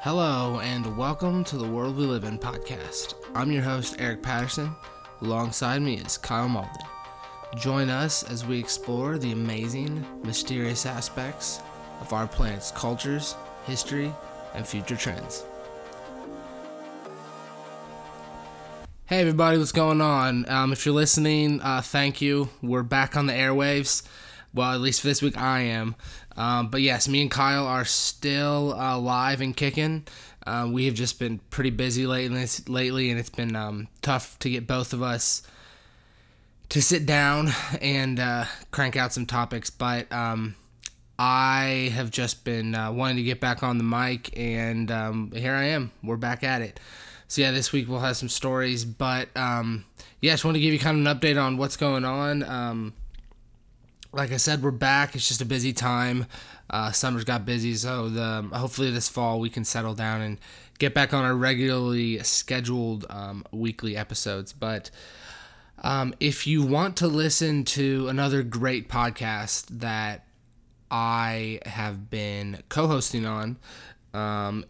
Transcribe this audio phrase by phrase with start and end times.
[0.00, 3.14] Hello, and welcome to the World We Live in podcast.
[3.34, 4.76] I'm your host, Eric Patterson.
[5.22, 6.70] Alongside me is Kyle Malden.
[7.56, 11.60] Join us as we explore the amazing, mysterious aspects
[12.00, 14.12] of our planet's cultures, history,
[14.54, 15.44] and future trends.
[19.06, 20.48] Hey, everybody, what's going on?
[20.48, 22.50] Um, if you're listening, uh, thank you.
[22.62, 24.06] We're back on the airwaves.
[24.56, 25.96] Well, at least for this week, I am.
[26.34, 30.06] Um, but yes, me and Kyle are still uh, and kicking.
[30.46, 34.48] Uh, we have just been pretty busy lately, lately, and it's been um, tough to
[34.48, 35.42] get both of us
[36.70, 37.50] to sit down
[37.82, 39.68] and uh, crank out some topics.
[39.68, 40.54] But um,
[41.18, 45.54] I have just been uh, wanting to get back on the mic, and um, here
[45.54, 45.92] I am.
[46.02, 46.80] We're back at it.
[47.28, 49.84] So yeah, this week we'll have some stories, but um,
[50.20, 52.42] yeah, just want to give you kind of an update on what's going on.
[52.42, 52.94] Um,
[54.16, 55.14] like I said, we're back.
[55.14, 56.26] It's just a busy time.
[56.70, 60.38] Uh, summer's got busy, so the hopefully this fall we can settle down and
[60.78, 64.54] get back on our regularly scheduled um, weekly episodes.
[64.54, 64.90] But
[65.82, 70.26] um, if you want to listen to another great podcast that
[70.90, 73.58] I have been co-hosting on,
[74.14, 74.64] um,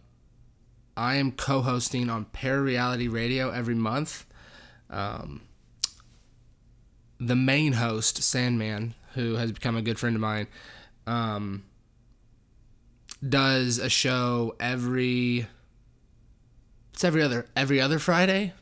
[0.97, 4.25] I am co-hosting on Parareality Radio every month.
[4.89, 5.43] Um,
[7.17, 10.47] the main host, Sandman, who has become a good friend of mine,
[11.07, 11.63] um,
[13.27, 15.47] does a show every
[16.93, 18.53] it's every other every other Friday,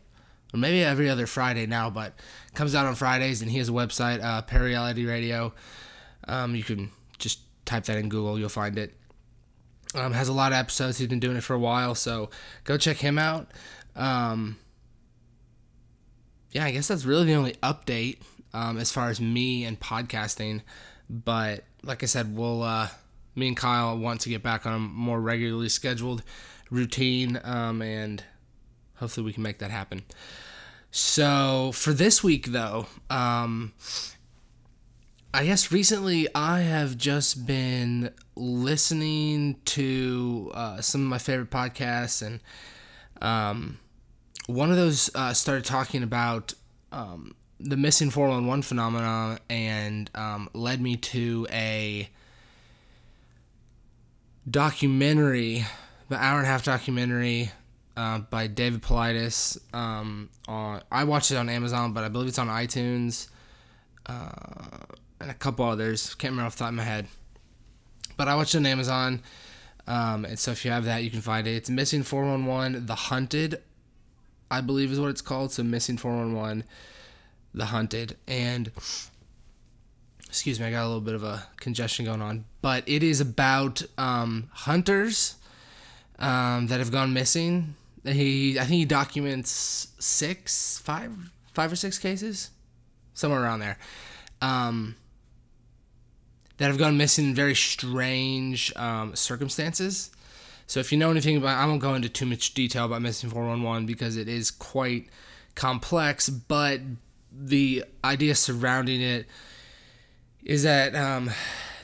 [0.53, 2.13] or maybe every other Friday now, but
[2.53, 5.53] comes out on Fridays, and he has a website, uh, Parareality Radio.
[6.27, 8.95] Um, you can just type that in Google, you'll find it.
[9.93, 10.97] Um, has a lot of episodes.
[10.97, 12.29] He's been doing it for a while, so
[12.63, 13.51] go check him out.
[13.95, 14.57] Um,
[16.51, 18.17] yeah, I guess that's really the only update
[18.55, 20.61] um, as far as me and podcasting.
[21.09, 22.87] But like I said, we'll uh,
[23.35, 26.23] me and Kyle want to get back on a more regularly scheduled
[26.71, 28.23] routine, um, and
[28.95, 30.03] hopefully we can make that happen.
[30.89, 33.73] So for this week, though, um,
[35.33, 42.25] I guess recently I have just been listening to uh, some of my favorite podcasts,
[42.25, 42.39] and
[43.21, 43.79] um,
[44.47, 46.53] one of those uh, started talking about
[46.93, 52.09] um, the missing 411 phenomenon and um, led me to a
[54.49, 55.65] documentary,
[56.09, 57.51] an hour and a half documentary
[57.95, 59.57] uh, by David Paulides.
[59.73, 63.29] Um, on I watched it on Amazon, but I believe it's on iTunes
[64.05, 64.29] uh,
[65.19, 66.13] and a couple others.
[66.15, 67.07] Can't remember off the top of my head.
[68.17, 69.21] But I watched it on Amazon.
[69.87, 71.55] Um, and so if you have that, you can find it.
[71.55, 73.61] It's Missing 411, The Hunted,
[74.49, 75.51] I believe is what it's called.
[75.51, 76.63] So Missing 411
[77.55, 78.69] the Hunted, and
[80.27, 83.21] excuse me, I got a little bit of a congestion going on, but it is
[83.21, 85.35] about um, hunters
[86.19, 87.75] um, that have gone missing.
[88.03, 91.11] He, I think he documents six, five,
[91.53, 92.51] five or six cases,
[93.13, 93.77] somewhere around there,
[94.41, 94.97] um,
[96.57, 100.11] that have gone missing in very strange um, circumstances.
[100.67, 103.29] So if you know anything about, I won't go into too much detail about missing
[103.29, 105.07] 411 because it is quite
[105.55, 106.81] complex, but
[107.37, 109.25] the idea surrounding it
[110.43, 111.31] is that um,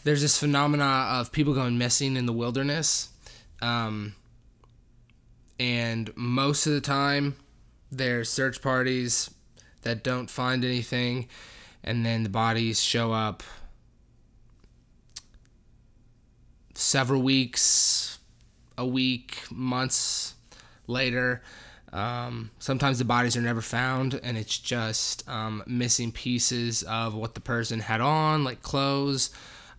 [0.04, 3.10] there's this phenomena of people going missing in the wilderness.
[3.62, 4.16] Um,
[5.60, 7.36] and most of the time,
[7.92, 9.30] there's search parties
[9.82, 11.28] that don't find anything,
[11.84, 13.44] and then the bodies show up
[16.74, 18.20] several weeks,
[18.78, 20.36] a week, months
[20.88, 21.42] later.
[21.94, 27.34] Um, sometimes the bodies are never found, and it's just um, missing pieces of what
[27.36, 29.30] the person had on, like clothes,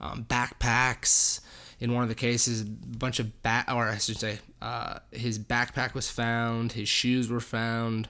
[0.00, 1.40] um, backpacks.
[1.80, 5.38] In one of the cases, a bunch of bat, or I should say, uh, his
[5.38, 8.08] backpack was found, his shoes were found,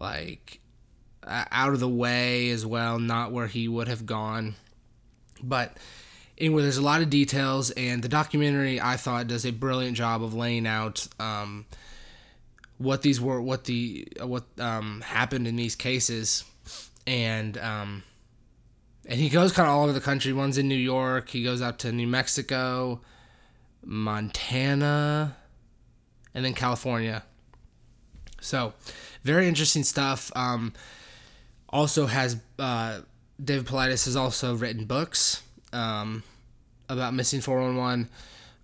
[0.00, 0.60] like
[1.26, 4.54] uh, out of the way as well, not where he would have gone.
[5.42, 5.76] But
[6.38, 10.22] anyway, there's a lot of details, and the documentary I thought does a brilliant job
[10.22, 11.66] of laying out um,
[12.82, 16.44] what these were, what the what um, happened in these cases,
[17.06, 18.02] and um,
[19.06, 20.32] and he goes kind of all over the country.
[20.32, 21.28] One's in New York.
[21.30, 23.00] He goes out to New Mexico,
[23.84, 25.36] Montana,
[26.34, 27.24] and then California.
[28.40, 28.74] So,
[29.22, 30.30] very interesting stuff.
[30.34, 30.72] Um,
[31.68, 33.00] also has uh,
[33.42, 35.42] David Paulides has also written books
[35.72, 36.22] um,
[36.88, 38.08] about missing 411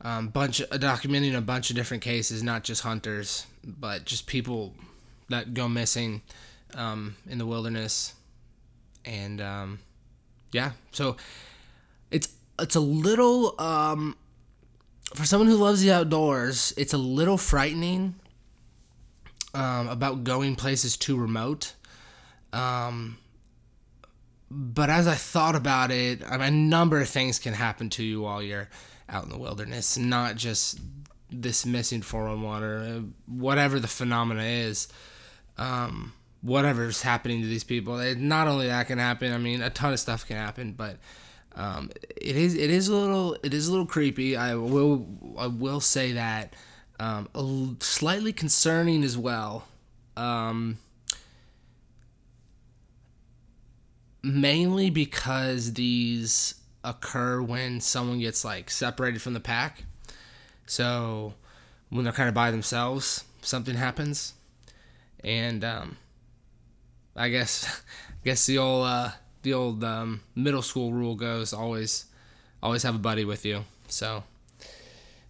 [0.01, 4.75] um, bunch of, documenting a bunch of different cases, not just hunters, but just people
[5.29, 6.23] that go missing
[6.75, 8.15] um, in the wilderness,
[9.05, 9.79] and um,
[10.53, 11.17] yeah, so
[12.11, 12.29] it's
[12.59, 14.17] it's a little um,
[15.15, 18.15] for someone who loves the outdoors, it's a little frightening
[19.55, 21.75] um, about going places too remote.
[22.53, 23.19] Um,
[24.51, 28.03] but as I thought about it, I mean, a number of things can happen to
[28.03, 28.69] you while you're
[29.09, 30.79] out in the wilderness, not just
[31.31, 34.89] this missing 411 or uh, whatever the phenomena is.
[35.57, 37.99] Um, whatever's happening to these people.
[37.99, 40.99] It, not only that can happen, I mean, a ton of stuff can happen, but
[41.57, 44.37] um, it is it is a little it is a little creepy.
[44.37, 46.55] I will I will say that
[47.01, 49.67] um, slightly concerning as well.
[50.17, 50.79] Um,
[54.23, 56.55] mainly because these
[56.85, 59.85] occur when someone gets like separated from the pack.
[60.69, 61.33] So
[61.89, 64.35] when they're kind of by themselves, something happens,
[65.25, 65.97] and um,
[67.17, 69.11] I guess I guess the old uh,
[69.43, 72.05] the old um, middle school rule goes always
[72.63, 73.65] always have a buddy with you.
[73.89, 74.25] So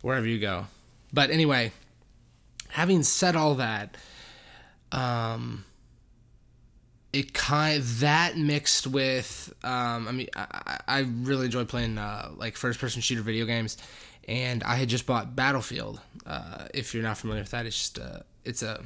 [0.02, 0.66] wherever you go.
[1.12, 1.72] But anyway,
[2.70, 3.96] having said all that,
[4.92, 5.64] um,
[7.12, 12.30] it kind of, that mixed with um, I mean I, I really enjoy playing uh,
[12.36, 13.76] like first person shooter video games,
[14.28, 16.00] and I had just bought Battlefield.
[16.26, 18.84] Uh, if you're not familiar with that, it's just uh, it's a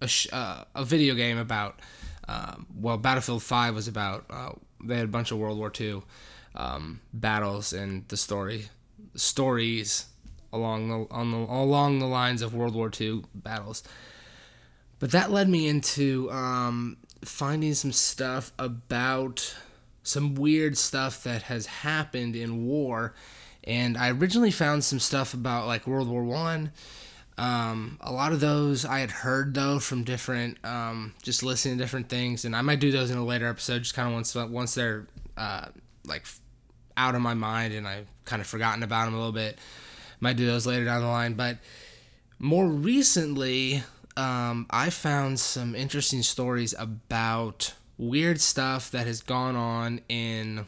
[0.00, 1.80] a, sh- uh, a video game about
[2.28, 4.52] um, well Battlefield Five was about uh,
[4.82, 6.02] they had a bunch of World War II
[6.54, 8.68] um, battles and the story
[9.14, 10.06] stories
[10.52, 13.82] along the on the along the lines of World War II battles.
[15.00, 19.56] But that led me into um, finding some stuff about
[20.04, 23.14] some weird stuff that has happened in war,
[23.64, 26.72] and I originally found some stuff about like World War One.
[27.38, 31.84] Um, a lot of those I had heard though from different, um, just listening to
[31.84, 34.34] different things, and I might do those in a later episode, just kind of once
[34.34, 35.06] once they're
[35.36, 35.66] uh,
[36.04, 36.26] like
[36.96, 39.58] out of my mind and I've kind of forgotten about them a little bit.
[40.20, 41.58] Might do those later down the line, but
[42.38, 43.82] more recently,
[44.16, 50.66] um, I found some interesting stories about weird stuff that has gone on in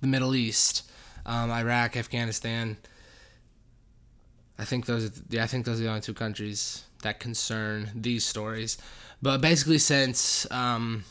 [0.00, 0.85] the Middle East,
[1.26, 2.78] um, Iraq, Afghanistan.
[4.58, 7.90] I think those, are, yeah, I think those are the only two countries that concern
[7.94, 8.78] these stories.
[9.20, 11.04] But basically, since um,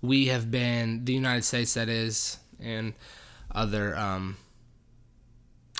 [0.00, 2.94] we have been the United States, that is, and
[3.50, 4.36] other um,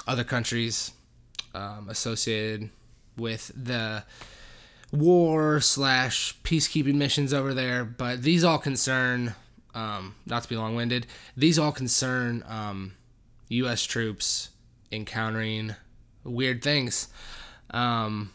[0.06, 0.93] other countries
[1.55, 2.70] um, associated
[3.17, 4.05] with the
[4.93, 9.35] war slash peacekeeping missions over there, but these all concern,
[9.75, 11.06] um, not to be long winded,
[11.37, 12.93] these all concern um,
[13.49, 13.82] U.S.
[13.82, 14.50] troops
[14.91, 15.75] encountering
[16.25, 17.08] weird things.
[17.70, 18.32] Um,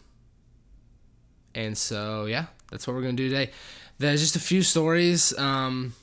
[1.55, 3.51] and so, yeah, that's what we're going to do today.
[3.97, 5.93] There's just a few stories um,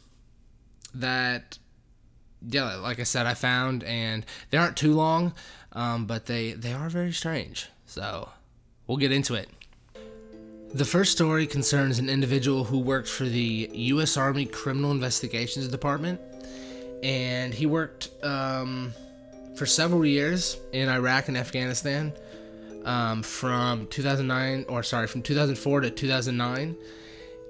[0.95, 1.59] that,
[2.47, 5.33] yeah, like I said, I found, and they aren't too long,
[5.73, 7.69] um, but they, they are very strange.
[7.87, 8.31] So,
[8.87, 9.49] we'll get into it.
[10.75, 14.17] The first story concerns an individual who worked for the U.S.
[14.17, 16.21] Army Criminal Investigations Department,
[17.03, 18.93] and he worked um,
[19.55, 22.13] for several years in Iraq and Afghanistan
[22.85, 26.77] um, from 2009, or sorry, from 2004 to 2009,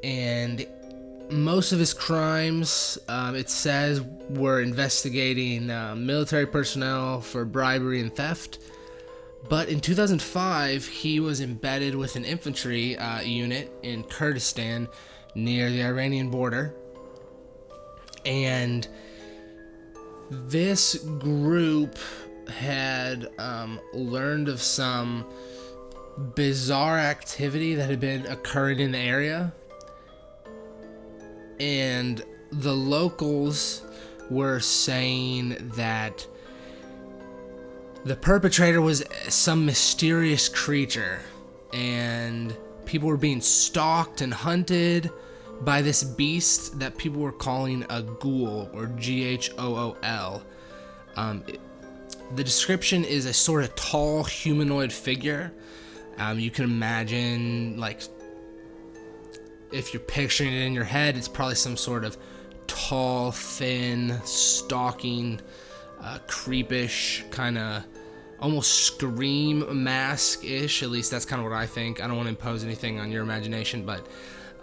[0.02, 0.66] and
[1.30, 4.00] most of his crimes, um, it says,
[4.30, 8.58] were investigating uh, military personnel for bribery and theft
[9.48, 14.88] but in 2005, he was embedded with an infantry uh, unit in Kurdistan
[15.34, 16.74] near the Iranian border.
[18.24, 18.86] And
[20.30, 21.98] this group
[22.48, 25.26] had um, learned of some
[26.34, 29.52] bizarre activity that had been occurring in the area.
[31.58, 33.82] And the locals
[34.30, 36.26] were saying that
[38.04, 41.20] the perpetrator was some mysterious creature,
[41.72, 45.10] and people were being stalked and hunted
[45.62, 50.42] by this beast that people were calling a ghoul or G H O O L.
[51.16, 51.42] Um,
[52.34, 55.52] the description is a sort of tall humanoid figure.
[56.18, 58.02] Um, you can imagine, like,
[59.72, 62.16] if you're picturing it in your head, it's probably some sort of
[62.66, 65.40] tall, thin, stalking,
[66.00, 67.84] uh, creepish kind of
[68.40, 70.82] almost scream mask ish.
[70.82, 72.02] At least that's kind of what I think.
[72.02, 74.06] I don't want to impose anything on your imagination, but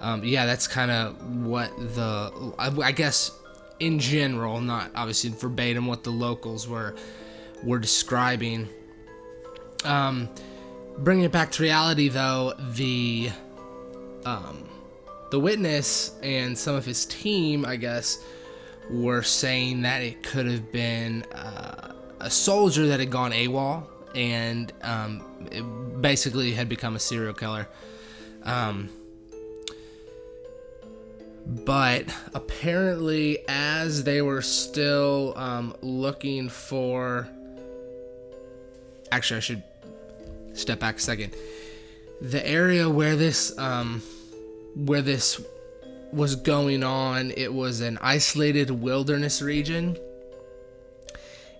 [0.04, 3.32] um, yeah, that's kind of what the I, I, guess
[3.80, 6.94] in general, not obviously verbatim, what the locals were
[7.64, 8.68] were describing.
[9.86, 10.30] Um,
[10.98, 13.32] bringing it back to reality, though, the
[14.26, 14.70] um,
[15.32, 18.24] the witness and some of his team, I guess,
[18.90, 21.24] were saying that it could have been.
[21.34, 21.94] Uh,
[22.24, 23.84] a soldier that had gone AWOL
[24.16, 27.68] and um, basically had become a serial killer.
[28.44, 28.90] Um,
[31.46, 37.28] but apparently, as they were still um, looking for.
[39.12, 39.64] Actually, I should
[40.54, 41.36] step back a second.
[42.22, 44.02] The area where this um,
[44.76, 45.44] where this
[46.12, 49.98] was going on, it was an isolated wilderness region,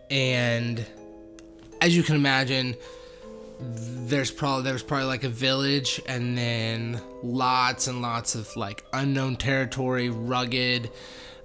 [0.10, 0.86] and
[1.82, 2.76] as you can imagine,
[3.64, 9.36] there's probably there's probably like a village and then lots and lots of like unknown
[9.36, 10.92] territory, rugged,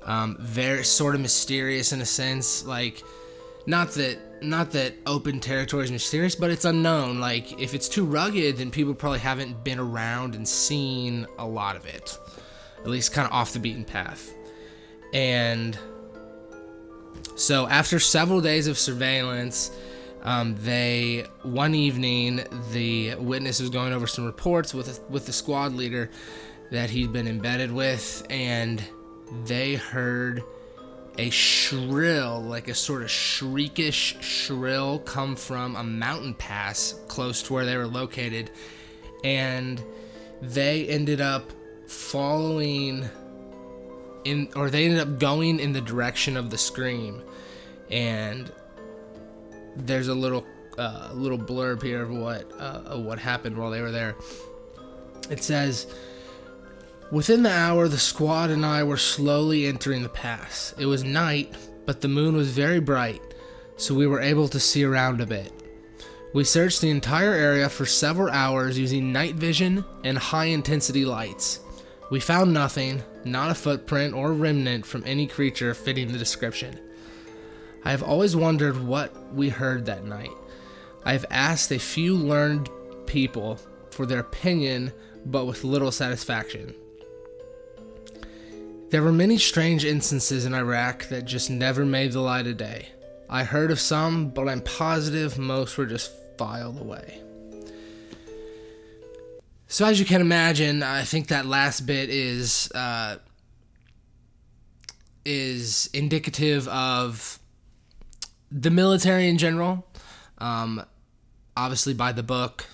[0.03, 2.65] um, very sort of mysterious in a sense.
[2.65, 3.03] Like,
[3.67, 7.21] not that not that open territory is mysterious, but it's unknown.
[7.21, 11.77] Like, if it's too rugged, then people probably haven't been around and seen a lot
[11.77, 12.19] of it,
[12.81, 14.33] at least kind of off the beaten path.
[15.13, 15.79] And
[17.35, 19.71] so, after several days of surveillance
[20.29, 25.73] um, they one evening the witness was going over some reports with with the squad
[25.73, 26.11] leader
[26.71, 28.83] that he'd been embedded with, and
[29.47, 30.45] they heard
[31.17, 37.55] a shrill, like a sort of shriekish shrill, come from a mountain pass close to
[37.55, 38.51] where they were located,
[39.25, 39.83] and
[40.43, 41.51] they ended up
[41.87, 43.09] following
[44.25, 47.23] in, or they ended up going in the direction of the scream,
[47.91, 48.53] and
[49.87, 50.45] there's a little
[50.77, 54.17] uh, little blurb here of what uh, what happened while they were there.
[55.31, 55.87] It says,
[57.11, 60.75] "Within the hour, the squad and I were slowly entering the pass.
[60.79, 61.55] It was night,
[61.87, 63.23] but the moon was very bright,
[63.77, 65.53] so we were able to see around a bit.
[66.35, 71.61] We searched the entire area for several hours using night vision and high intensity lights.
[72.11, 76.88] We found nothing, not a footprint or remnant from any creature fitting the description."
[77.89, 80.35] I have always wondered what we heard that night.
[81.07, 82.69] I have asked a few learned
[83.07, 83.59] people
[83.93, 84.93] for their opinion,
[85.25, 86.75] but with little satisfaction.
[88.91, 92.91] There were many strange instances in Iraq that just never made the light of day.
[93.31, 97.23] I heard of some, but I'm positive most were just filed away.
[99.67, 103.17] So, as you can imagine, I think that last bit is uh,
[105.25, 107.39] is indicative of
[108.51, 109.87] the military in general,
[110.39, 110.85] um,
[111.57, 112.67] obviously by the book,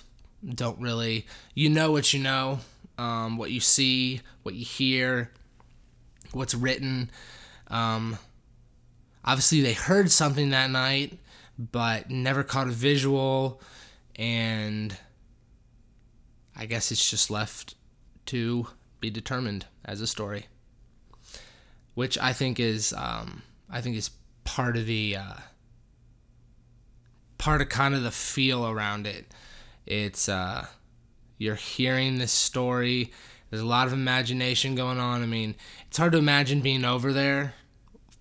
[0.47, 2.61] don't really, you know what you know,
[2.99, 5.31] um, what you see, what you hear,
[6.33, 7.11] what's written.
[7.69, 8.19] Um,
[9.25, 11.19] obviously, they heard something that night,
[11.59, 13.61] but never caught a visual,
[14.17, 14.97] and
[16.57, 17.75] I guess it's just left
[18.27, 18.69] to
[19.01, 20.47] be determined as a story,
[21.95, 24.11] which I think is, um, I think is
[24.45, 25.17] part of the.
[25.17, 25.35] Uh,
[27.45, 29.27] part of kind of the feel around it.
[29.85, 30.65] It's uh,
[31.37, 33.13] you're hearing this story.
[33.51, 35.23] There's a lot of imagination going on.
[35.23, 35.55] I mean,
[35.87, 37.53] it's hard to imagine being over there.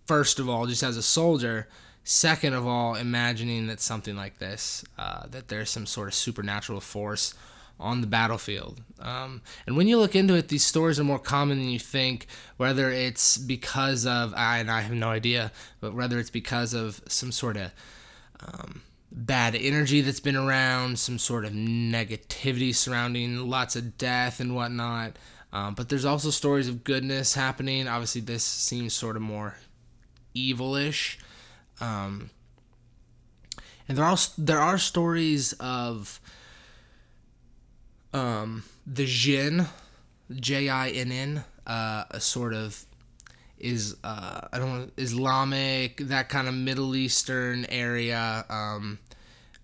[0.06, 1.70] First of all, just as a soldier.
[2.03, 6.82] Second of all, imagining that something like this, uh, that there's some sort of supernatural
[6.82, 7.34] force
[7.80, 8.82] on the battlefield.
[9.00, 12.27] Um, and when you look into it, these stories are more common than you think,
[12.58, 17.01] whether it's because of, I, and I have no idea, but whether it's because of
[17.08, 17.72] some sort of
[18.42, 18.82] um,
[19.13, 25.17] bad energy that's been around, some sort of negativity surrounding lots of death and whatnot.
[25.53, 27.88] Um, but there's also stories of goodness happening.
[27.88, 29.55] Obviously, this seems sort of more
[30.36, 31.17] evilish.
[31.79, 32.32] Um,
[33.88, 36.20] and there are there are stories of
[38.13, 39.67] um, the Jinn,
[40.32, 42.86] J I N N, uh, a sort of
[43.60, 49.00] is uh, I don't know Islamic that kind of Middle Eastern area um,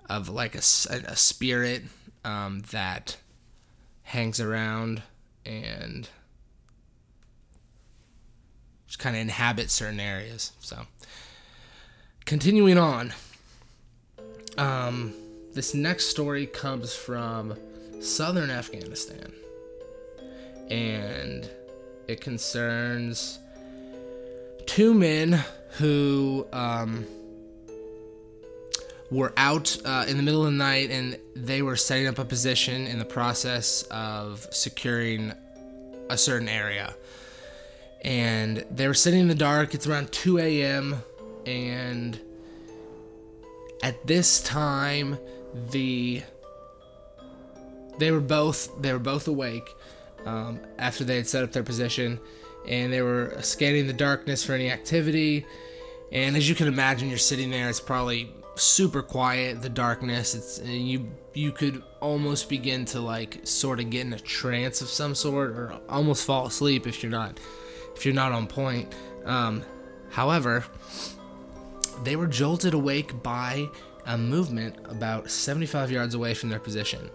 [0.10, 1.84] of like a, a spirit
[2.26, 3.18] um, that
[4.04, 5.04] hangs around
[5.46, 6.10] and
[8.88, 10.52] just kind of inhabits certain areas.
[10.60, 10.88] So
[12.26, 13.14] continuing on,
[14.58, 15.14] um,
[15.54, 17.56] this next story comes from
[18.02, 19.34] southern Afghanistan
[20.70, 21.50] and
[22.08, 23.40] it concerns
[24.66, 25.44] two men
[25.78, 27.06] who um,
[29.12, 32.26] were out uh, in the middle of the night and they were setting up a
[32.26, 35.34] position in the process of securing
[36.10, 36.96] a certain area.
[38.02, 39.74] And they were sitting in the dark.
[39.74, 41.04] It's around 2 a.m.
[41.46, 42.20] And
[43.82, 45.18] at this time,
[45.72, 46.22] the
[47.98, 49.76] they were both they were both awake
[50.26, 52.20] um, after they had set up their position
[52.68, 55.46] and they were scanning the darkness for any activity.
[56.12, 59.62] And as you can imagine, you're sitting there, it's probably super quiet.
[59.62, 60.36] The darkness.
[60.36, 61.12] It's you.
[61.34, 65.52] You could almost begin to like sort of get in a trance of some sort,
[65.52, 67.40] or almost fall asleep if you're not
[67.96, 68.94] if you're not on point.
[69.26, 69.64] Um,
[70.10, 70.66] however,
[72.04, 73.68] they were jolted awake by
[74.06, 77.10] a movement about 75 yards away from their position,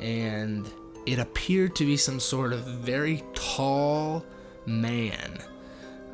[0.00, 0.68] and
[1.06, 4.24] it appeared to be some sort of very tall
[4.66, 5.38] man.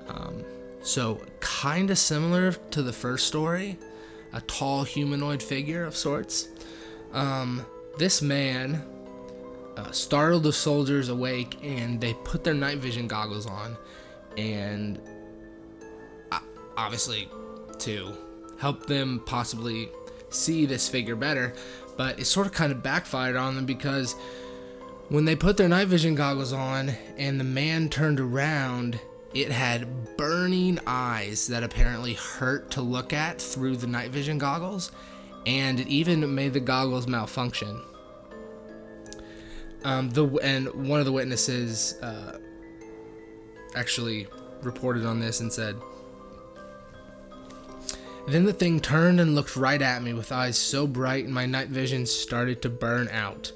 [0.09, 0.45] Um,
[0.83, 3.79] so, kind of similar to the first story,
[4.33, 6.49] a tall humanoid figure of sorts.
[7.13, 7.65] Um,
[7.99, 8.85] this man
[9.77, 13.77] uh, startled the soldiers awake and they put their night vision goggles on
[14.37, 15.01] and
[16.31, 16.41] uh,
[16.77, 17.29] obviously
[17.79, 18.13] to
[18.59, 19.89] help them possibly
[20.31, 21.53] see this figure better
[21.97, 24.15] but it sort of kind of backfired on them because
[25.13, 28.99] when they put their night vision goggles on and the man turned around,
[29.35, 34.93] it had burning eyes that apparently hurt to look at through the night vision goggles,
[35.47, 37.83] and it even made the goggles malfunction.
[39.85, 42.39] Um, the and one of the witnesses uh,
[43.75, 44.29] actually
[44.63, 45.77] reported on this and said,
[48.29, 51.47] then the thing turned and looked right at me with eyes so bright, and my
[51.47, 53.51] night vision started to burn out.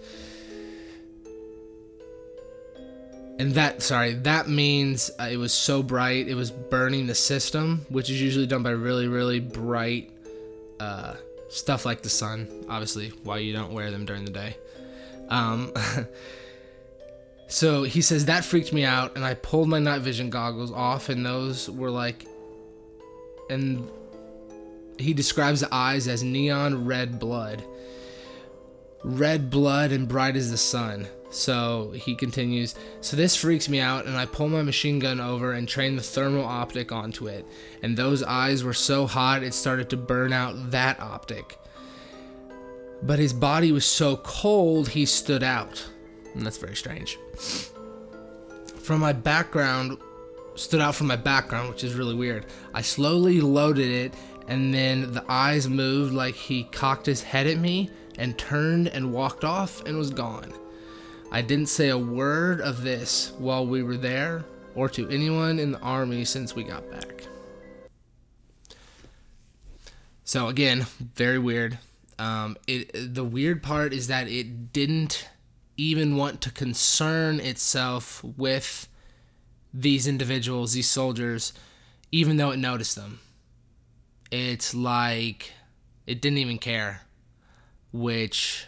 [3.38, 7.85] And that, sorry, that means uh, it was so bright, it was burning the system,
[7.90, 10.11] which is usually done by really, really bright
[10.81, 11.14] uh,
[11.49, 12.64] stuff like the sun.
[12.69, 14.57] Obviously, why you don't wear them during the day.
[15.28, 15.73] Um,
[17.49, 21.11] so he says that freaked me out, and I pulled my night vision goggles off,
[21.11, 22.26] and those were like,
[23.50, 23.87] and
[24.99, 27.62] he describes the eyes as neon red blood.
[29.05, 31.07] Red blood and bright as the sun.
[31.30, 35.52] So he continues, So this freaks me out, and I pull my machine gun over
[35.52, 37.45] and train the thermal optic onto it.
[37.83, 41.59] And those eyes were so hot it started to burn out that optic.
[43.02, 45.87] But his body was so cold he stood out.
[46.35, 47.19] And that's very strange.
[48.78, 49.99] From my background,
[50.54, 52.47] stood out from my background, which is really weird.
[52.73, 54.15] I slowly loaded it
[54.49, 59.12] and then the eyes moved like he cocked his head at me and turned and
[59.12, 60.52] walked off and was gone.
[61.30, 65.73] I didn't say a word of this while we were there or to anyone in
[65.73, 67.25] the army since we got back.
[70.25, 71.78] So again, very weird.
[72.19, 75.28] Um, it the weird part is that it didn't
[75.76, 78.89] even want to concern itself with
[79.75, 81.52] these individuals, these soldiers,
[82.10, 83.21] even though it noticed them
[84.30, 85.52] it's like
[86.06, 87.02] it didn't even care.
[87.93, 88.67] Which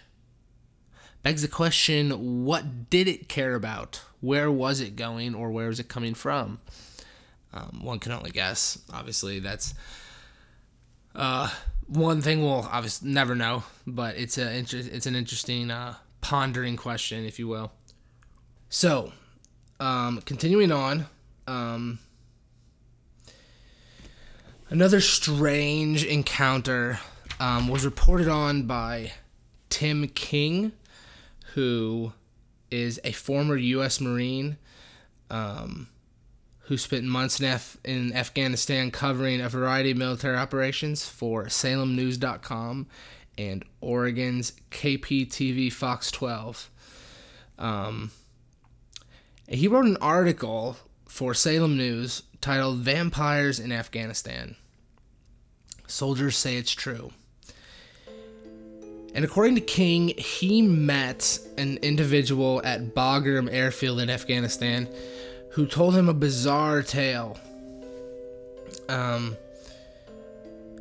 [1.22, 4.02] begs the question what did it care about?
[4.20, 6.60] Where was it going or where was it coming from?
[7.52, 8.78] Um, one can only guess.
[8.92, 9.74] Obviously, that's
[11.14, 11.50] uh,
[11.86, 17.24] one thing we'll obviously never know, but it's a it's an interesting uh, pondering question,
[17.24, 17.72] if you will.
[18.68, 19.12] So,
[19.80, 21.06] um, continuing on,
[21.46, 22.00] um,
[24.70, 27.00] Another strange encounter
[27.40, 29.12] um, was reported on by
[29.70, 30.72] Tim King,
[31.54, 32.12] who
[32.70, 34.00] is a former U.S.
[34.00, 34.58] Marine
[35.30, 35.88] um,
[36.60, 42.86] who spent months in, Af- in Afghanistan covering a variety of military operations for SalemNews.com
[43.38, 46.70] and Oregon's KPTV Fox 12.
[47.58, 48.10] Um,
[49.48, 54.56] he wrote an article for Salem News titled Vampires in Afghanistan.
[55.86, 57.12] Soldiers say it's true.
[59.18, 64.88] And according to King, he met an individual at Bagram Airfield in Afghanistan
[65.50, 67.36] who told him a bizarre tale.
[68.88, 69.36] Um,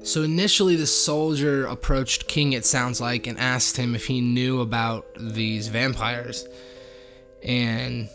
[0.04, 4.62] so initially, the soldier approached King, it sounds like, and asked him if he knew
[4.62, 6.47] about these vampires.
[7.41, 8.08] And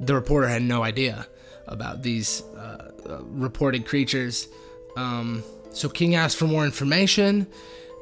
[0.00, 1.28] the reporter had no idea
[1.68, 4.48] about these uh, uh, reported creatures.
[4.96, 7.46] Um, so King asked for more information.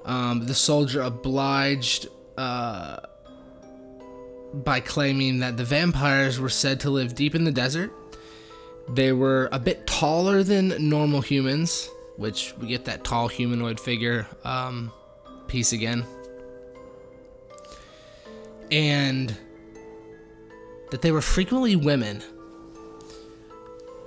[0.07, 3.01] Um, the soldier obliged uh,
[4.55, 7.93] by claiming that the vampires were said to live deep in the desert.
[8.89, 14.27] They were a bit taller than normal humans, which we get that tall humanoid figure
[14.45, 14.93] um,
[15.49, 16.05] piece again.
[18.71, 19.37] And
[20.91, 22.23] that they were frequently women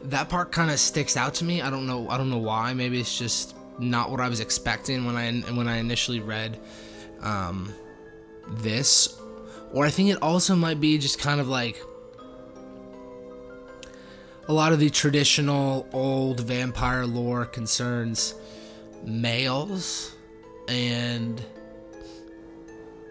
[0.03, 1.61] that part kind of sticks out to me.
[1.61, 2.09] I don't know.
[2.09, 2.73] I don't know why.
[2.73, 6.59] Maybe it's just not what I was expecting when I when I initially read
[7.21, 7.73] um,
[8.47, 9.19] this,
[9.73, 11.81] or I think it also might be just kind of like
[14.47, 18.33] a lot of the traditional old vampire lore concerns
[19.03, 20.15] males
[20.67, 21.43] and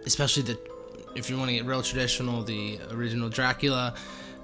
[0.04, 0.58] especially the
[1.14, 3.94] if you want to get real traditional, the original Dracula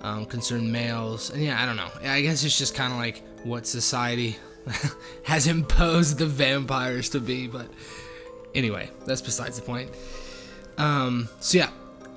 [0.02, 1.88] um, concerned males, and yeah, I don't know.
[2.02, 4.36] I guess it's just kind of like what society
[5.24, 7.68] has imposed the vampires to be, but
[8.54, 9.90] anyway, that's besides the point.
[10.78, 11.70] Um, so yeah,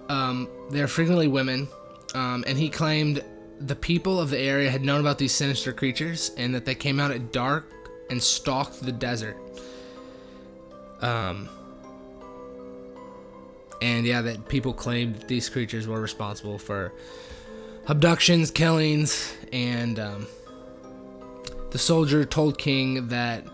[0.09, 1.67] um, they're frequently women,
[2.13, 3.23] um, and he claimed
[3.59, 6.99] the people of the area had known about these sinister creatures and that they came
[6.99, 7.71] out at dark
[8.09, 9.37] and stalked the desert.
[11.01, 11.49] Um,
[13.81, 16.93] and yeah, that people claimed these creatures were responsible for
[17.87, 20.27] abductions, killings, and um,
[21.71, 23.45] the soldier told King that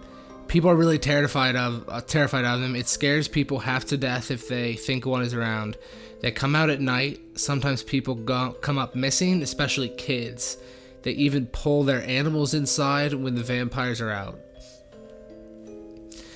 [0.48, 2.76] people are really terrified of uh, terrified of them.
[2.76, 5.78] It scares people half to death if they think one is around.
[6.22, 7.20] They come out at night.
[7.36, 10.58] Sometimes people go, come up missing, especially kids.
[11.02, 14.40] They even pull their animals inside when the vampires are out.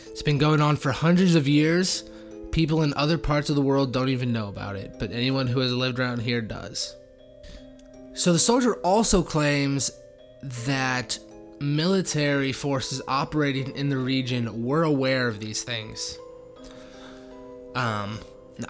[0.08, 2.04] It's been going on for hundreds of years.
[2.52, 5.60] People in other parts of the world don't even know about it, but anyone who
[5.60, 6.96] has lived around here does.
[8.14, 9.92] So the soldier also claims
[10.42, 11.20] that
[11.60, 16.18] military forces operating in the region were aware of these things.
[17.76, 18.20] Um,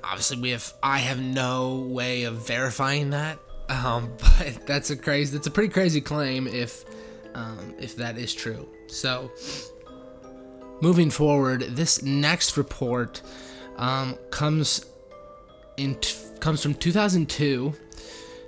[0.04, 3.40] obviously, we have I have no way of verifying that.
[3.70, 5.36] Um, but that's a crazy.
[5.36, 6.86] That's a pretty crazy claim if,
[7.34, 8.68] um, if that is true.
[8.88, 9.32] So,
[10.82, 13.22] moving forward, this next report
[13.78, 14.86] um, comes
[15.78, 17.74] in t- comes from 2002,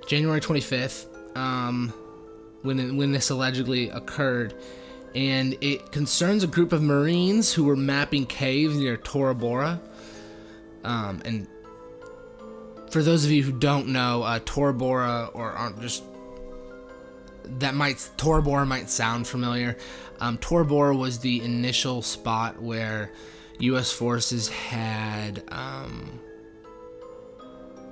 [0.06, 1.92] January 25th, um,
[2.62, 4.54] when when this allegedly occurred,
[5.14, 9.80] and it concerns a group of Marines who were mapping caves near Tora Bora.
[10.84, 11.46] Um, and
[12.90, 16.02] for those of you who don't know, uh, Tora Bora or aren't just
[17.44, 19.76] that might Tora Bora might sound familiar.
[20.20, 23.12] Um, Tora Bora was the initial spot where
[23.58, 23.90] U.S.
[23.90, 26.20] forces had um,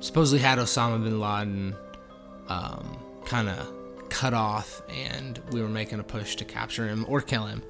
[0.01, 1.75] supposedly had Osama bin Laden
[2.49, 3.78] um, kind of
[4.11, 7.63] cut off, and we were making a push to capture him or kill him.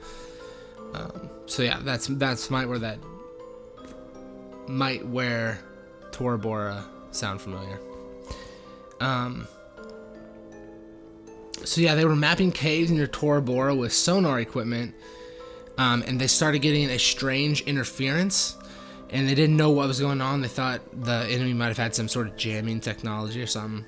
[0.94, 2.98] Um, so yeah, that's that's might where that
[4.66, 5.60] might where
[6.12, 7.78] Tora Bora sound familiar.
[9.00, 9.46] Um.
[11.64, 14.94] So yeah, they were mapping caves near Tora Bora with sonar equipment
[15.78, 18.56] um, and they started getting a strange interference
[19.10, 21.94] and they didn't know what was going on they thought the enemy might have had
[21.94, 23.86] some sort of jamming technology or something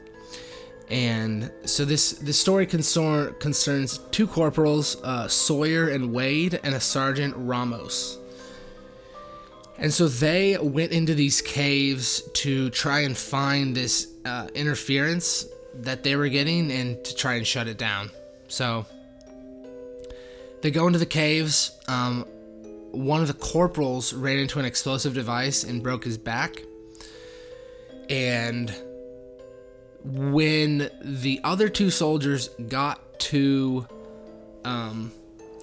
[0.91, 6.81] and so this this story concern, concerns two corporals uh, sawyer and wade and a
[6.81, 8.19] sergeant ramos
[9.79, 16.03] and so they went into these caves to try and find this uh, interference that
[16.03, 18.11] they were getting and to try and shut it down
[18.49, 18.85] so
[20.61, 21.79] they go into the caves.
[21.89, 22.25] Um,
[22.91, 26.63] one of the corporals ran into an explosive device and broke his back.
[28.09, 28.75] And
[30.05, 33.87] when the other two soldiers got to
[34.65, 35.13] um,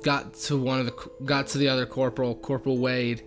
[0.03, 0.93] got to one of the
[1.25, 3.23] got to the other corporal, Corporal Wade,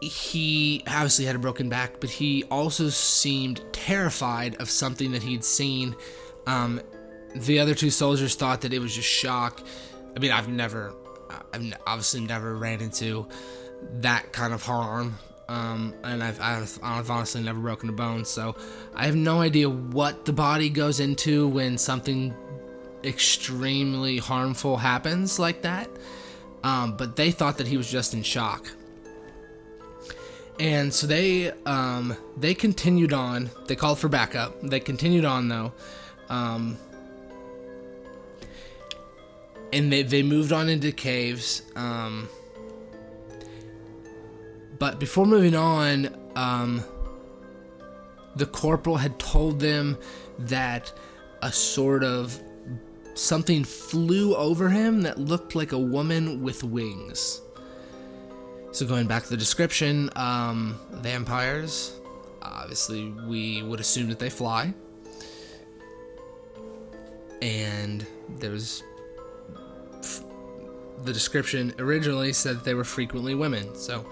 [0.00, 5.44] he obviously had a broken back, but he also seemed terrified of something that he'd
[5.44, 5.96] seen
[6.46, 6.80] um,
[7.34, 9.62] the other two soldiers thought that it was just shock.
[10.16, 10.94] I mean, I've never,
[11.52, 13.28] I've obviously never ran into
[14.00, 15.18] that kind of harm.
[15.48, 18.56] Um, and I've, I've, I've honestly never broken a bone, so
[18.94, 22.34] I have no idea what the body goes into when something
[23.04, 25.88] extremely harmful happens like that.
[26.64, 28.68] Um, but they thought that he was just in shock.
[30.58, 33.50] And so they um, they continued on.
[33.66, 34.60] They called for backup.
[34.62, 35.72] They continued on though.
[36.28, 36.78] Um,
[39.72, 41.62] and they, they moved on into caves.
[41.74, 42.28] Um,
[44.78, 46.82] but before moving on, um,
[48.34, 49.96] the corporal had told them
[50.38, 50.92] that
[51.42, 52.40] a sort of
[53.14, 57.40] something flew over him that looked like a woman with wings.
[58.72, 61.98] So, going back to the description, um, vampires,
[62.42, 64.74] obviously, we would assume that they fly.
[67.40, 68.06] And
[68.38, 68.82] there was
[71.04, 73.74] the description originally said that they were frequently women.
[73.74, 74.04] So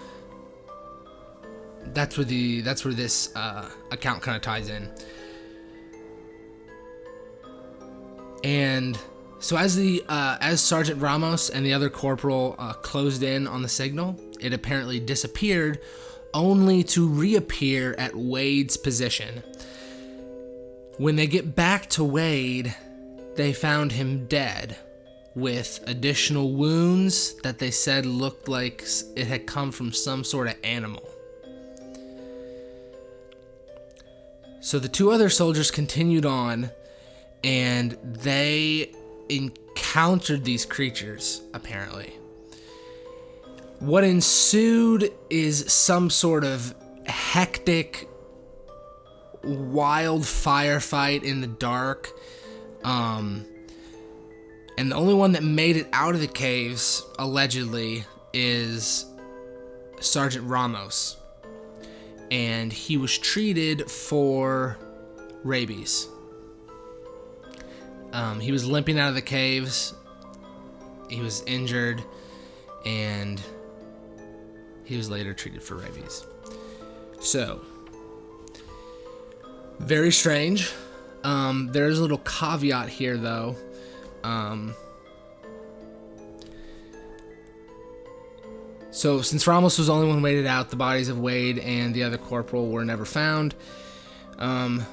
[1.92, 4.90] that's where the that's where this uh, account kind of ties in.
[8.42, 8.98] And
[9.38, 13.62] so as the uh, as Sergeant Ramos and the other corporal uh, closed in on
[13.62, 15.80] the signal, it apparently disappeared,
[16.32, 19.42] only to reappear at Wade's position.
[20.98, 22.74] When they get back to Wade,
[23.36, 24.76] they found him dead
[25.34, 28.84] with additional wounds that they said looked like
[29.16, 31.08] it had come from some sort of animal.
[34.64, 36.70] So the two other soldiers continued on
[37.44, 38.92] and they
[39.28, 42.14] encountered these creatures, apparently.
[43.80, 46.74] What ensued is some sort of
[47.04, 48.08] hectic,
[49.42, 52.08] wild firefight in the dark.
[52.84, 53.44] Um,
[54.78, 59.04] and the only one that made it out of the caves, allegedly, is
[60.00, 61.18] Sergeant Ramos.
[62.30, 64.78] And he was treated for
[65.42, 66.08] rabies.
[68.12, 69.94] Um, he was limping out of the caves.
[71.08, 72.02] He was injured.
[72.84, 73.40] And
[74.84, 76.26] he was later treated for rabies.
[77.20, 77.60] So,
[79.78, 80.72] very strange.
[81.24, 83.56] Um, there's a little caveat here, though.
[84.22, 84.74] Um,
[88.94, 92.04] so, since Ramos was the only one made out, the bodies of Wade and the
[92.04, 93.56] other corporal were never found.
[94.38, 94.86] Um,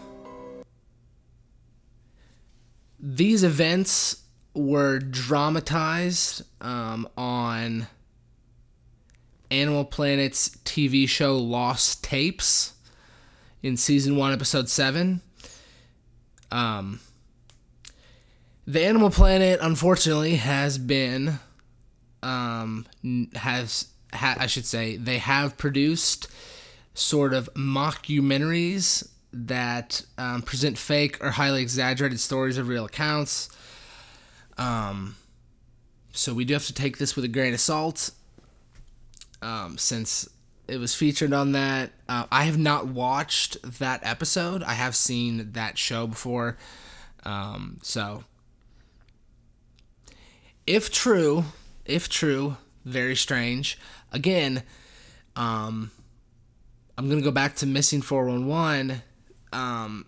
[2.99, 4.23] these events
[4.55, 7.85] were dramatized um, on
[9.51, 12.73] Animal Planet's TV show Lost Tapes
[13.61, 15.21] in season one, episode seven.
[16.51, 17.01] Um,
[18.65, 21.37] the Animal Planet, unfortunately, has been,
[22.23, 22.87] um,
[23.35, 26.27] has, ha- I should say, they have produced
[26.93, 33.49] sort of mockumentaries that um, present fake or highly exaggerated stories of real accounts.
[34.57, 35.15] Um,
[36.11, 38.11] so we do have to take this with a grain of salt,
[39.41, 40.27] um, since
[40.67, 41.91] it was featured on that.
[42.07, 44.63] Uh, I have not watched that episode.
[44.63, 46.57] I have seen that show before.
[47.23, 48.23] Um, so,
[50.67, 51.45] if true,
[51.85, 53.77] if true, very strange.
[54.11, 54.63] Again,
[55.35, 55.91] um,
[56.97, 59.01] I'm gonna go back to missing 411.
[59.53, 60.05] Um,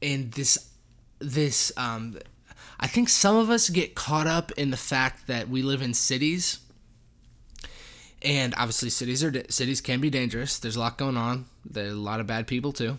[0.00, 0.70] and this,
[1.18, 2.18] this, um,
[2.80, 5.94] I think some of us get caught up in the fact that we live in
[5.94, 6.60] cities
[8.22, 10.58] and obviously cities are cities can be dangerous.
[10.58, 11.46] There's a lot going on.
[11.64, 12.98] There's a lot of bad people too,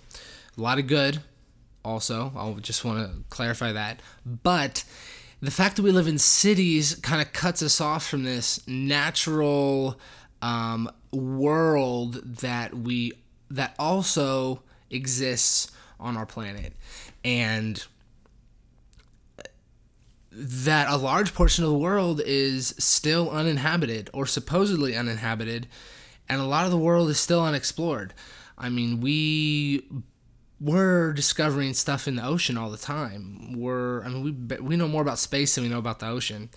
[0.57, 1.21] a lot of good.
[1.83, 4.01] Also, I'll just want to clarify that.
[4.25, 4.83] But
[5.41, 9.99] the fact that we live in cities kind of cuts us off from this natural
[10.41, 13.13] um, world that we
[13.49, 16.73] that also exists on our planet,
[17.23, 17.85] and
[20.31, 25.67] that a large portion of the world is still uninhabited or supposedly uninhabited,
[26.27, 28.13] and a lot of the world is still unexplored.
[28.57, 29.87] I mean, we
[30.61, 33.53] we're discovering stuff in the ocean all the time.
[33.57, 36.49] We're I mean we we know more about space than we know about the ocean,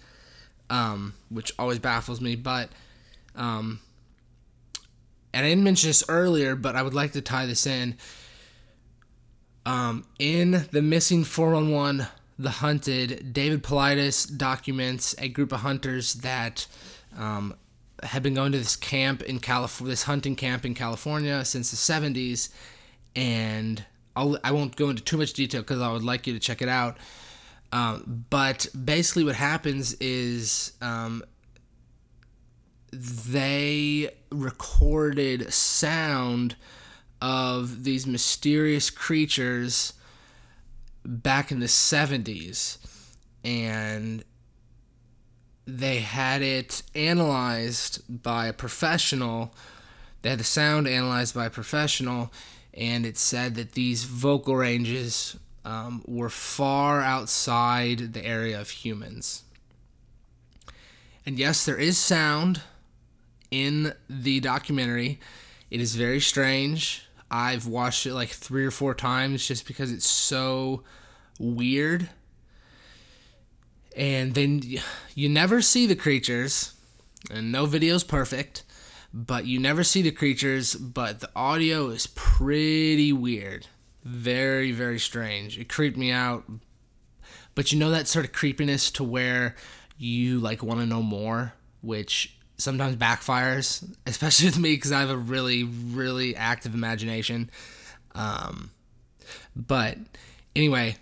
[0.70, 2.36] um, which always baffles me.
[2.36, 2.70] But
[3.34, 3.80] um,
[5.32, 7.96] and I didn't mention this earlier, but I would like to tie this in.
[9.64, 16.66] Um, in the missing 411 the Hunted, David Paulides documents a group of hunters that
[17.16, 17.54] um,
[18.02, 21.76] have been going to this camp in California, this hunting camp in California since the
[21.76, 22.48] 70s,
[23.14, 26.40] and I'll, I won't go into too much detail because I would like you to
[26.40, 26.98] check it out.
[27.72, 31.24] Um, but basically, what happens is um,
[32.92, 36.56] they recorded sound
[37.22, 39.94] of these mysterious creatures
[41.04, 42.78] back in the 70s
[43.44, 44.24] and
[45.66, 49.54] they had it analyzed by a professional.
[50.22, 52.32] They had the sound analyzed by a professional,
[52.74, 59.44] and it said that these vocal ranges um, were far outside the area of humans.
[61.24, 62.62] And yes, there is sound
[63.50, 65.20] in the documentary.
[65.70, 67.06] It is very strange.
[67.30, 70.82] I've watched it like three or four times just because it's so
[71.38, 72.08] weird.
[73.96, 74.62] And then
[75.14, 76.74] you never see the creatures,
[77.30, 78.64] and no video's perfect,
[79.12, 83.66] but you never see the creatures, but the audio is pretty weird.
[84.04, 85.58] Very, very strange.
[85.58, 86.44] It creeped me out.
[87.54, 89.54] But you know that sort of creepiness to where
[89.98, 95.10] you like want to know more, which sometimes backfires, especially with me because I have
[95.10, 97.50] a really, really active imagination.
[98.14, 98.70] Um,
[99.54, 99.98] but
[100.56, 100.96] anyway,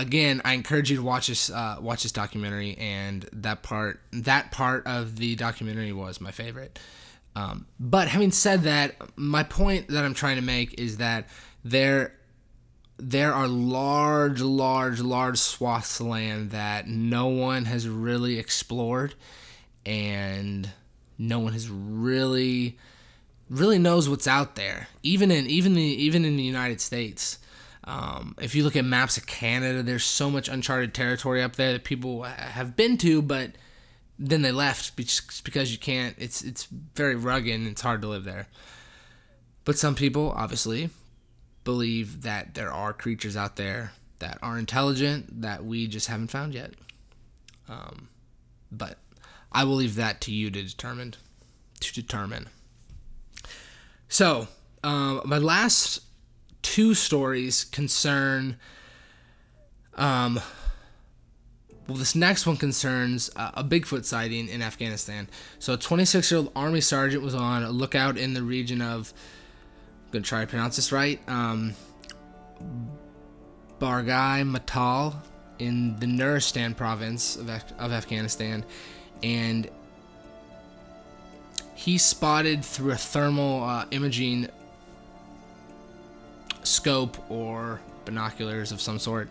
[0.00, 4.50] again, I encourage you to watch this uh, watch this documentary, and that part that
[4.50, 6.78] part of the documentary was my favorite.
[7.36, 11.28] Um, but having said that, my point that I'm trying to make is that
[11.64, 12.14] there
[12.98, 19.14] there are large, large, large swaths of land that no one has really explored,
[19.86, 20.70] and
[21.18, 22.78] no one has really,
[23.48, 24.88] really knows what's out there.
[25.02, 27.38] Even in even the even in the United States,
[27.84, 31.72] um, if you look at maps of Canada, there's so much uncharted territory up there
[31.72, 33.52] that people have been to, but
[34.18, 36.14] then they left because you can't.
[36.18, 38.48] It's it's very rugged and it's hard to live there.
[39.64, 40.90] But some people, obviously,
[41.64, 46.54] believe that there are creatures out there that are intelligent that we just haven't found
[46.54, 46.72] yet.
[47.68, 48.08] Um,
[48.70, 48.98] but
[49.52, 51.14] I will leave that to you to determine.
[51.80, 52.48] To determine.
[54.08, 54.48] So,
[54.84, 56.00] um, my last
[56.70, 58.56] two stories concern.
[59.96, 60.40] Um,
[61.88, 65.28] well, this next one concerns uh, a Bigfoot sighting in Afghanistan.
[65.58, 69.12] So, a 26 year old Army sergeant was on a lookout in the region of.
[70.06, 71.20] I'm going to try to pronounce this right.
[71.28, 71.74] Um,
[73.80, 75.14] Bargai Matal
[75.58, 78.64] in the Nuristan province of, of Afghanistan.
[79.24, 79.68] And
[81.74, 84.48] he spotted through a thermal uh, imaging
[86.62, 89.30] scope or binoculars of some sort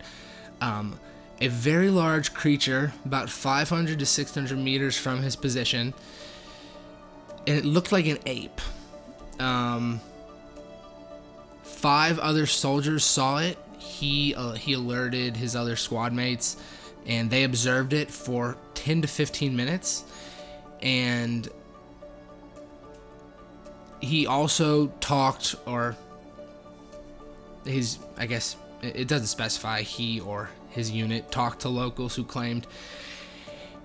[0.61, 0.99] um,
[1.41, 5.93] a very large creature, about 500 to 600 meters from his position,
[7.47, 8.59] and it looked like an ape.
[9.39, 10.01] Um,
[11.63, 13.57] five other soldiers saw it.
[13.77, 16.57] He uh, he alerted his other squad mates,
[17.05, 20.03] and they observed it for 10 to 15 minutes,
[20.81, 21.47] and
[24.01, 25.95] he also talked or
[27.65, 32.67] his I guess it doesn't specify he or his unit talked to locals who claimed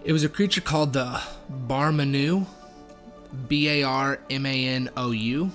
[0.05, 1.21] it was a creature called the
[1.67, 2.47] Barmanou,
[3.49, 5.51] B A R M A N O U.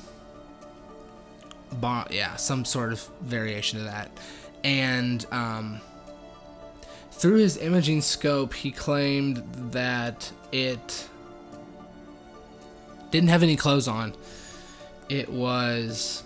[1.73, 4.09] Bar, yeah, some sort of variation of that.
[4.63, 5.79] And um,
[7.11, 9.37] through his imaging scope, he claimed
[9.71, 11.07] that it
[13.11, 14.15] didn't have any clothes on.
[15.09, 16.23] It was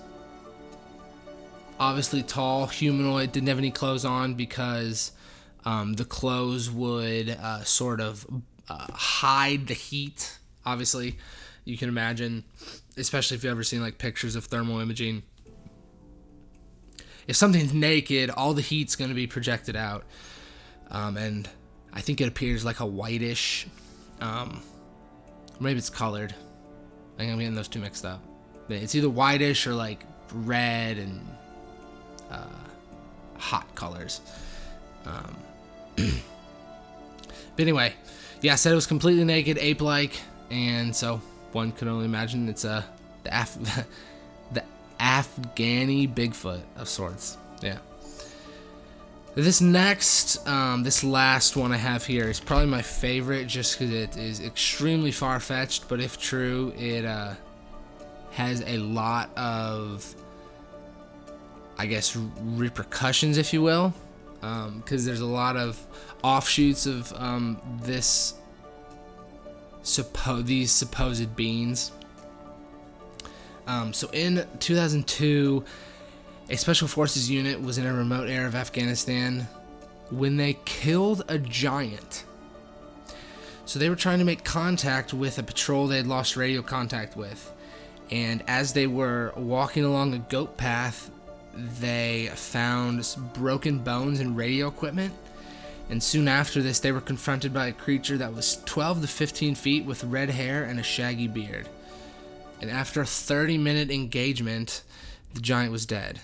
[1.84, 5.12] obviously tall, humanoid, didn't have any clothes on because
[5.65, 8.26] um, the clothes would uh, sort of
[8.69, 10.39] uh, hide the heat.
[10.65, 11.17] Obviously,
[11.65, 12.46] you can imagine,
[12.96, 15.24] especially if you've ever seen like pictures of thermal imaging.
[17.28, 20.06] If something's naked, all the heat's going to be projected out,
[20.89, 21.50] um, and
[21.93, 23.67] I think it appears like a whitish.
[24.22, 24.62] Um,
[25.60, 26.34] maybe it's colored.
[27.15, 28.22] I think I'm getting those two mixed up.
[28.69, 31.22] It's either whitish or like red and
[32.34, 34.22] uh, hot colors.
[35.06, 35.38] Um,
[35.96, 37.93] but anyway,
[38.41, 40.19] yeah, I said it was completely naked, ape-like,
[40.50, 42.86] and so one could only imagine it's a
[43.24, 43.88] the Af-
[44.52, 44.63] the
[45.00, 47.38] Afghani Bigfoot of sorts.
[47.62, 47.78] Yeah.
[49.36, 53.91] This next, um, this last one I have here is probably my favorite, just because
[53.91, 55.88] it is extremely far fetched.
[55.89, 57.34] But if true, it uh,
[58.32, 60.13] has a lot of
[61.78, 63.94] I guess, repercussions, if you will,
[64.36, 65.86] because um, there's a lot of
[66.24, 68.36] offshoots of um, this
[69.84, 71.92] suppo- these supposed beings.
[73.68, 75.64] Um, so in 2002,
[76.50, 79.48] a special forces unit was in a remote area of Afghanistan
[80.10, 82.26] when they killed a giant.
[83.66, 87.16] So they were trying to make contact with a patrol they had lost radio contact
[87.16, 87.52] with.
[88.12, 91.10] And as they were walking along a goat path,
[91.56, 95.13] they found broken bones and radio equipment.
[95.89, 99.56] And soon after this, they were confronted by a creature that was 12 to 15
[99.56, 101.68] feet with red hair and a shaggy beard.
[102.62, 104.84] And after a 30 minute engagement,
[105.34, 106.22] the giant was dead.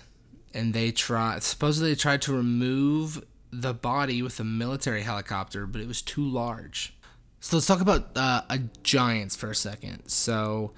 [0.53, 5.81] And they tried, supposedly, they tried to remove the body with a military helicopter, but
[5.81, 6.93] it was too large.
[7.39, 10.07] So let's talk about uh, a giants for a second.
[10.07, 10.71] So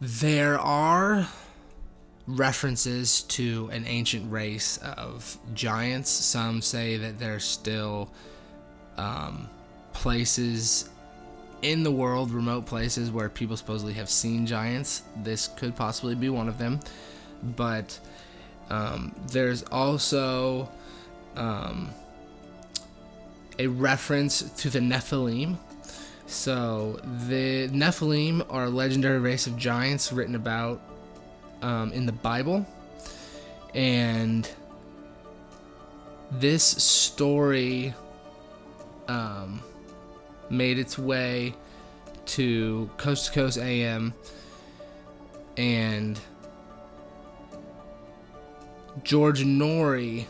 [0.00, 1.28] there are
[2.26, 6.10] references to an ancient race of giants.
[6.10, 8.10] Some say that there's still
[8.96, 9.48] um,
[9.92, 10.88] places
[11.62, 15.02] in the world, remote places, where people supposedly have seen giants.
[15.16, 16.80] This could possibly be one of them.
[17.42, 17.98] But
[18.70, 20.68] um, there's also
[21.36, 21.90] um,
[23.58, 25.56] a reference to the Nephilim.
[26.26, 30.80] So, the Nephilim are a legendary race of giants written about
[31.62, 32.66] um, in the Bible,
[33.74, 34.48] and
[36.32, 37.94] this story
[39.08, 39.60] um,
[40.48, 41.54] made its way
[42.26, 44.14] to Coast to Coast AM,
[45.56, 46.20] and
[49.02, 50.26] George Noory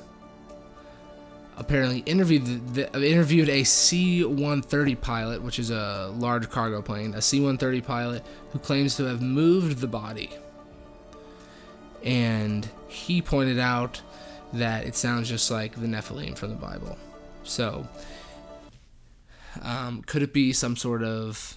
[1.60, 7.84] apparently interviewed the, interviewed a C-130 pilot, which is a large cargo plane, a C-130
[7.84, 10.30] pilot who claims to have moved the body.
[12.02, 14.00] And he pointed out
[14.52, 16.98] that it sounds just like the Nephilim from the Bible.
[17.44, 17.86] So,
[19.62, 21.56] um, could it be some sort of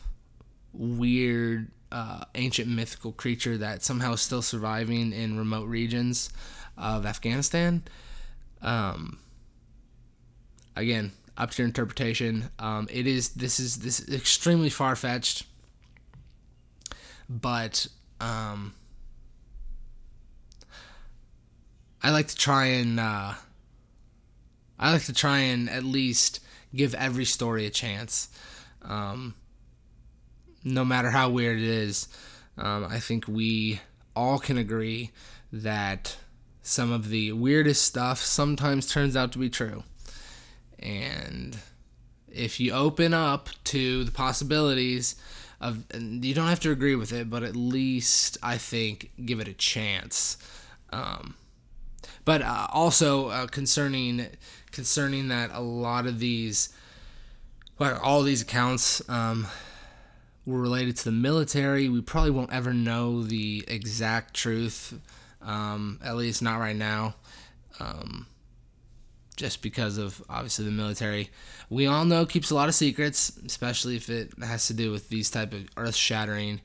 [0.73, 6.29] weird uh, ancient mythical creature that somehow is still surviving in remote regions
[6.77, 7.83] of Afghanistan?
[8.61, 9.19] Um,
[10.75, 12.49] again, up to your interpretation.
[12.59, 15.45] Um, it is this is this is extremely far fetched,
[17.29, 17.87] but
[18.19, 18.73] um,
[22.03, 23.33] I like to try and uh,
[24.77, 26.41] I like to try and at least
[26.75, 28.27] give every story a chance.
[28.81, 29.35] Um,
[30.65, 32.09] no matter how weird it is,
[32.57, 33.79] um, I think we
[34.15, 35.11] all can agree
[35.53, 36.17] that
[36.61, 39.83] some of the weirdest stuff sometimes turns out to be true.
[40.79, 41.57] And
[42.29, 45.15] if you open up to the possibilities
[45.61, 49.47] of, you don't have to agree with it, but at least I think give it
[49.47, 50.37] a chance.
[50.91, 51.35] Um,
[52.25, 54.27] but uh, also uh, concerning
[54.71, 56.69] concerning that a lot of these,
[57.77, 59.47] well, all these accounts um,
[60.45, 61.87] were related to the military.
[61.87, 64.99] We probably won't ever know the exact truth,
[65.41, 67.15] um, at least not right now,
[67.79, 68.25] um,
[69.35, 71.29] just because of obviously the military.
[71.69, 75.09] We all know keeps a lot of secrets, especially if it has to do with
[75.09, 76.61] these type of earth-shattering,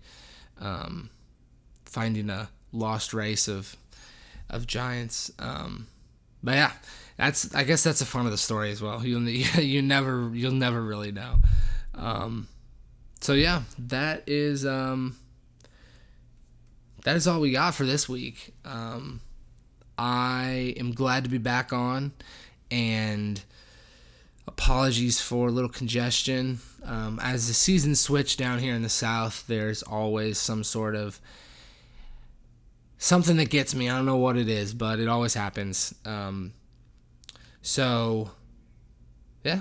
[0.61, 1.11] um,
[1.85, 3.77] finding a lost race of
[4.51, 5.31] of giants.
[5.39, 5.87] Um,
[6.43, 6.73] but yeah,
[7.17, 9.03] that's I guess that's the fun of the story as well.
[9.05, 11.37] You you never you'll never really know.
[11.95, 12.49] Um,
[13.21, 15.17] so yeah, that is um,
[17.05, 18.55] that is all we got for this week.
[18.65, 19.21] Um,
[19.97, 22.13] I am glad to be back on,
[22.71, 23.43] and
[24.47, 26.61] apologies for a little congestion.
[26.85, 31.21] Um, as the season switch down here in the south, there's always some sort of
[32.99, 33.89] something that gets me.
[33.89, 35.95] I don't know what it is, but it always happens.
[36.05, 36.53] Um,
[37.63, 38.33] so,
[39.45, 39.61] yeah,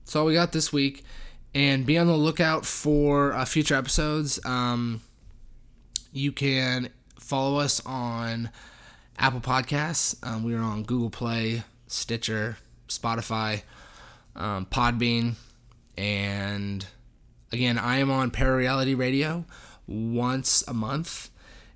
[0.00, 1.04] that's all we got this week.
[1.52, 4.38] And be on the lookout for uh, future episodes.
[4.44, 5.02] Um,
[6.12, 8.50] you can follow us on
[9.18, 10.16] Apple Podcasts.
[10.26, 12.56] Um, we are on Google Play, Stitcher,
[12.88, 13.62] Spotify,
[14.36, 15.34] um, Podbean,
[15.96, 16.86] and
[17.52, 19.44] again, I am on Parareality Radio
[19.86, 21.30] once a month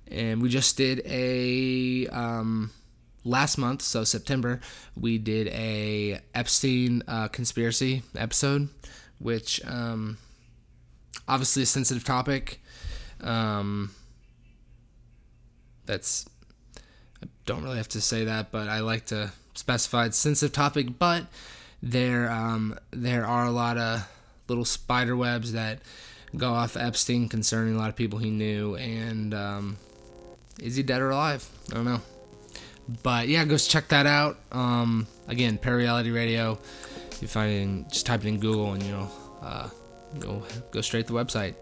[0.09, 2.71] and we just did a um,
[3.23, 4.61] last month, so September,
[4.95, 8.69] we did a Epstein uh, conspiracy episode,
[9.19, 10.17] which um,
[11.27, 12.61] obviously a sensitive topic.
[13.21, 13.91] Um,
[15.85, 16.27] that's
[17.23, 20.99] I don't really have to say that, but I like to specify it's sensitive topic.
[20.99, 21.25] But
[21.81, 24.07] there um, there are a lot of
[24.47, 25.79] little spider webs that
[26.37, 29.77] go off Epstein concerning a lot of people he knew, and um,
[30.59, 31.47] is he dead or alive?
[31.71, 32.01] I don't know.
[33.03, 34.37] But yeah, go check that out.
[34.51, 36.59] Um, again, Parareality Radio.
[37.21, 39.69] You find it in, just type it in Google and you'll uh,
[40.19, 41.55] go go straight to the website.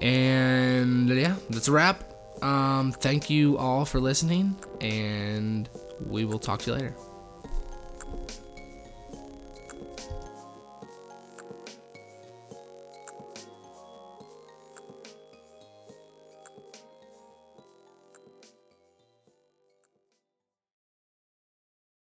[0.00, 2.04] And yeah, that's a wrap.
[2.42, 5.68] Um, thank you all for listening, and
[6.06, 6.94] we will talk to you later.